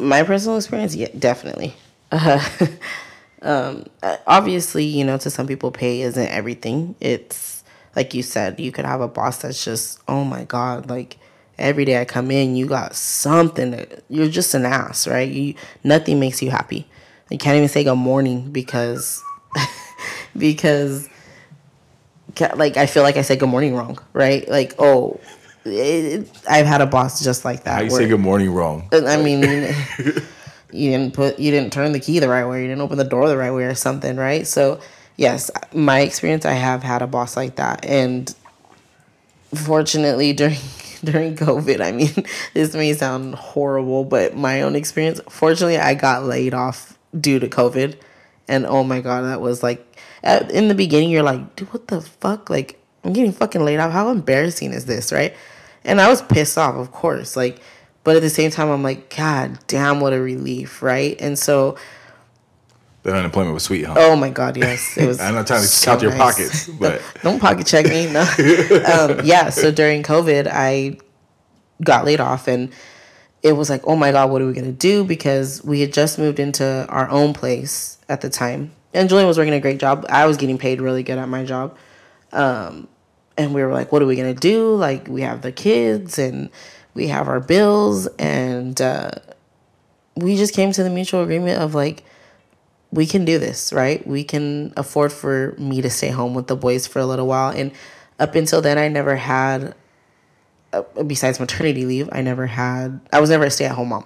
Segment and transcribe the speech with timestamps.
[0.00, 1.74] My personal experience, yeah, definitely.
[2.10, 2.44] Uh,
[3.42, 3.86] um,
[4.26, 6.94] obviously, you know, to some people, pay isn't everything.
[7.00, 7.62] It's
[7.94, 11.18] like you said, you could have a boss that's just, oh my god, like
[11.58, 13.86] every day I come in, you got something.
[14.08, 15.30] You're just an ass, right?
[15.30, 16.88] You nothing makes you happy.
[17.30, 19.22] You can't even say good morning because
[20.36, 21.08] because
[22.54, 24.48] like I feel like I said good morning wrong, right?
[24.48, 25.20] Like oh,
[25.64, 27.74] it, I've had a boss just like that.
[27.74, 28.88] How you where, say good morning wrong?
[28.92, 29.42] Uh, I mean,
[30.72, 33.04] you didn't put you didn't turn the key the right way, you didn't open the
[33.04, 34.46] door the right way or something, right?
[34.46, 34.80] So
[35.16, 38.34] yes, my experience, I have had a boss like that, and
[39.54, 40.58] fortunately during
[41.02, 46.24] during COVID, I mean, this may sound horrible, but my own experience, fortunately, I got
[46.24, 47.96] laid off due to COVID,
[48.48, 49.86] and oh my god, that was like
[50.22, 52.50] in the beginning, you're like, dude, what the fuck?
[52.50, 53.92] Like, I'm getting fucking laid off.
[53.92, 55.34] How embarrassing is this, right?
[55.84, 57.36] And I was pissed off, of course.
[57.36, 57.60] Like,
[58.04, 61.20] but at the same time, I'm like, God damn, what a relief, right?
[61.20, 61.76] And so.
[63.02, 63.94] The unemployment was sweet, huh?
[63.96, 64.96] Oh my God, yes.
[64.98, 65.20] It was.
[65.20, 66.10] I'm not trying to so count nice.
[66.10, 67.02] your pockets, but.
[67.22, 68.20] Don't pocket check me, no.
[69.10, 70.98] um, yeah, so during COVID, I
[71.82, 72.70] got laid off and
[73.42, 75.02] it was like, oh my God, what are we going to do?
[75.02, 79.38] Because we had just moved into our own place at the time and Julian was
[79.38, 80.04] working a great job.
[80.08, 81.76] I was getting paid really good at my job.
[82.32, 82.88] Um,
[83.36, 84.74] and we were like, what are we going to do?
[84.74, 86.50] Like, we have the kids and
[86.94, 88.06] we have our bills.
[88.18, 89.12] And uh,
[90.16, 92.04] we just came to the mutual agreement of like,
[92.92, 94.04] we can do this, right?
[94.06, 97.50] We can afford for me to stay home with the boys for a little while.
[97.50, 97.72] And
[98.18, 99.74] up until then, I never had,
[100.72, 104.04] uh, besides maternity leave, I never had, I was never a stay at home mom.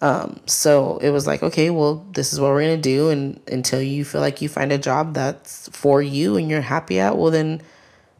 [0.00, 3.80] Um, so it was like, okay, well, this is what we're gonna do, and until
[3.80, 7.30] you feel like you find a job that's for you and you're happy at, well,
[7.30, 7.62] then,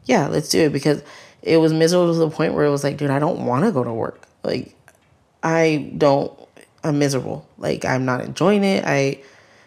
[0.05, 1.03] yeah, let's do it because
[1.41, 3.71] it was miserable to the point where it was like, dude, I don't want to
[3.71, 4.27] go to work.
[4.43, 4.75] Like,
[5.43, 6.31] I don't.
[6.83, 7.47] I'm miserable.
[7.57, 8.83] Like, I'm not enjoying it.
[8.85, 9.21] I,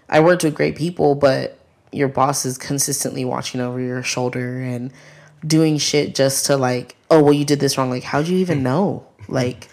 [0.09, 1.59] I worked with great people, but
[1.93, 4.93] your boss is consistently watching over your shoulder and
[5.47, 7.91] doing shit just to like, oh, well, you did this wrong.
[7.91, 9.07] Like, how'd you even know?
[9.29, 9.69] Like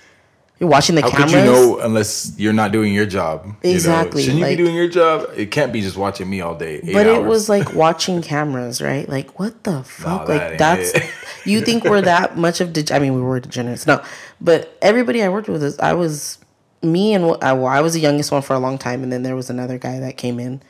[0.60, 1.32] you're watching the How cameras.
[1.32, 3.54] How could you know unless you're not doing your job?
[3.62, 4.24] Exactly.
[4.24, 4.34] You know?
[4.34, 5.30] Shouldn't like, you be doing your job?
[5.36, 6.80] It can't be just watching me all day.
[6.82, 7.18] But hours.
[7.18, 9.08] it was like watching cameras, right?
[9.08, 10.28] Like what the fuck?
[10.28, 10.94] No, like that that's
[11.46, 12.72] you think we're that much of?
[12.72, 14.02] De- I mean, we were degenerates, no.
[14.40, 16.40] But everybody I worked with is I was
[16.82, 19.24] me and I, well, I was the youngest one for a long time, and then
[19.24, 20.62] there was another guy that came in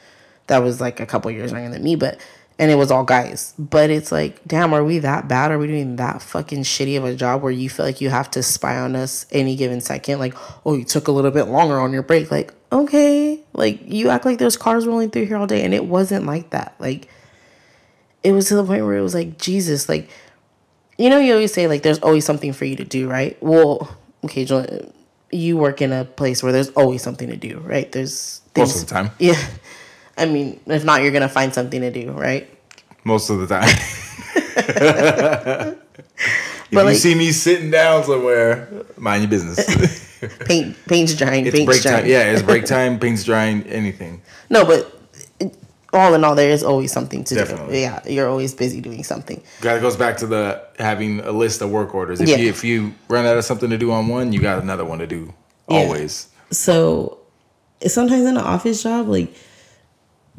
[0.47, 2.19] that was like a couple years younger than me, but
[2.57, 3.53] and it was all guys.
[3.59, 5.51] But it's like, damn, are we that bad?
[5.51, 8.31] Are we doing that fucking shitty of a job where you feel like you have
[8.31, 10.19] to spy on us any given second?
[10.19, 12.31] Like, oh, you took a little bit longer on your break.
[12.31, 15.85] Like, okay, like you act like there's cars rolling through here all day, and it
[15.85, 16.75] wasn't like that.
[16.79, 17.09] Like,
[18.23, 20.09] it was to the point where it was like, Jesus, like,
[20.97, 23.37] you know, you always say like there's always something for you to do, right?
[23.43, 24.47] Well, okay,
[25.31, 27.91] you work in a place where there's always something to do, right?
[27.91, 29.35] There's things, most of the time, yeah
[30.17, 32.49] I mean, if not, you're gonna find something to do, right?
[33.03, 33.67] Most of the time.
[34.57, 35.77] if
[36.71, 40.19] you like, see me sitting down somewhere, mind your business.
[40.45, 41.45] paint, paint's drying.
[41.45, 42.01] It's paint's break drying.
[42.01, 42.09] time.
[42.09, 42.99] Yeah, it's break time.
[42.99, 43.63] Paint's drying.
[43.63, 44.21] Anything.
[44.49, 44.91] No, but
[45.93, 47.75] all in all, there is always something to Definitely.
[47.75, 47.79] do.
[47.79, 49.41] Yeah, you're always busy doing something.
[49.61, 52.21] That goes back to the having a list of work orders.
[52.21, 52.37] If yeah.
[52.37, 54.99] you if you run out of something to do on one, you got another one
[54.99, 55.33] to do.
[55.67, 56.29] Always.
[56.31, 56.45] Yeah.
[56.51, 57.19] So
[57.87, 59.33] sometimes in an office job, like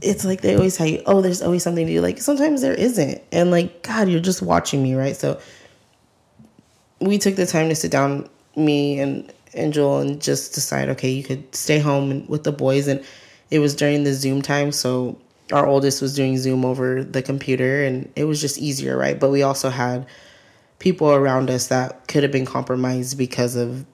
[0.03, 2.01] it's like they always tell you, oh, there's always something to do.
[2.01, 3.23] Like sometimes there isn't.
[3.33, 5.17] And like, God, you're just watching me, right?
[5.17, 5.41] So
[7.01, 11.11] we took the time to sit down, me and, and Joel, and just decide, okay,
[11.11, 12.89] you could stay home with the boys.
[12.89, 13.03] And
[13.51, 14.71] it was during the Zoom time.
[14.73, 15.19] So
[15.53, 19.19] our oldest was doing Zoom over the computer and it was just easier, right?
[19.19, 20.06] But we also had
[20.79, 23.87] people around us that could have been compromised because of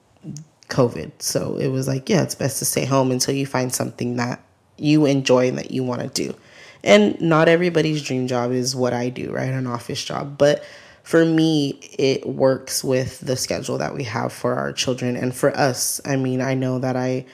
[0.69, 1.11] COVID.
[1.19, 4.41] So it was like, yeah, it's best to stay home until you find something that
[4.83, 6.35] you enjoy and that you want to do.
[6.83, 9.49] And not everybody's dream job is what I do, right?
[9.49, 10.37] An office job.
[10.37, 10.63] But
[11.03, 15.55] for me, it works with the schedule that we have for our children and for
[15.55, 16.01] us.
[16.05, 17.25] I mean, I know that I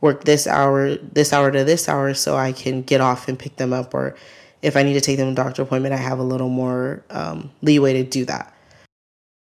[0.00, 3.56] work this hour, this hour to this hour, so I can get off and pick
[3.56, 3.94] them up.
[3.94, 4.16] Or
[4.60, 7.50] if I need to take them to doctor appointment, I have a little more um,
[7.62, 8.54] leeway to do that.